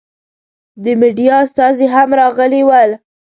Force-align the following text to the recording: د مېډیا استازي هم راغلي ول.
د 0.83 0.85
مېډیا 0.99 1.35
استازي 1.45 1.87
هم 1.93 2.09
راغلي 2.21 2.61
ول. 2.67 2.91